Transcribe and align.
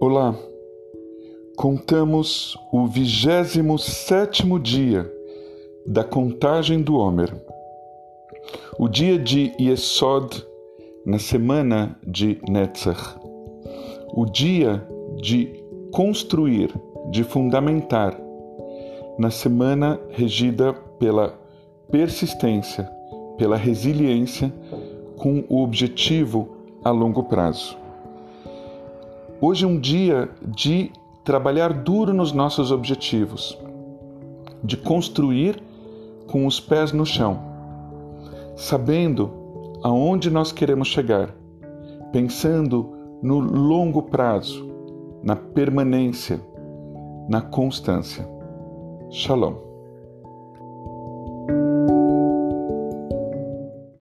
Olá, 0.00 0.32
contamos 1.56 2.56
o 2.72 2.86
vigésimo 2.86 3.76
sétimo 3.80 4.60
dia 4.60 5.12
da 5.84 6.04
contagem 6.04 6.80
do 6.80 6.94
Homer, 6.96 7.34
o 8.78 8.86
dia 8.86 9.18
de 9.18 9.52
Yesod 9.60 10.46
na 11.04 11.18
semana 11.18 11.98
de 12.06 12.40
Netzach, 12.48 13.18
o 14.14 14.24
dia 14.24 14.86
de 15.16 15.52
construir, 15.90 16.72
de 17.10 17.24
fundamentar, 17.24 18.16
na 19.18 19.32
semana 19.32 20.00
regida 20.10 20.72
pela 21.00 21.36
persistência, 21.90 22.88
pela 23.36 23.56
resiliência, 23.56 24.52
com 25.16 25.42
o 25.48 25.60
objetivo 25.60 26.48
a 26.84 26.90
longo 26.90 27.24
prazo. 27.24 27.87
Hoje 29.40 29.64
é 29.64 29.68
um 29.68 29.78
dia 29.78 30.28
de 30.48 30.90
trabalhar 31.22 31.72
duro 31.72 32.12
nos 32.12 32.32
nossos 32.32 32.72
objetivos, 32.72 33.56
de 34.64 34.76
construir 34.76 35.62
com 36.26 36.44
os 36.44 36.58
pés 36.58 36.90
no 36.90 37.06
chão, 37.06 37.38
sabendo 38.56 39.30
aonde 39.84 40.28
nós 40.28 40.50
queremos 40.50 40.88
chegar, 40.88 41.32
pensando 42.10 42.90
no 43.22 43.38
longo 43.38 44.02
prazo, 44.02 44.68
na 45.22 45.36
permanência, 45.36 46.40
na 47.28 47.40
constância. 47.40 48.28
Shalom. 49.08 49.67